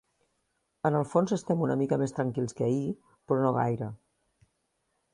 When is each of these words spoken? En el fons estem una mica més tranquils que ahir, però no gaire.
En 0.89 0.97
el 0.99 1.05
fons 1.11 1.33
estem 1.37 1.61
una 1.67 1.77
mica 1.83 2.01
més 2.05 2.17
tranquils 2.21 2.59
que 2.61 2.67
ahir, 2.71 2.91
però 3.29 3.45
no 3.47 3.55
gaire. 3.63 3.95